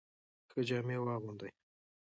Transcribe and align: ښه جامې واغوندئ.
ښه 0.49 0.59
جامې 0.67 0.95
واغوندئ. 0.99 1.51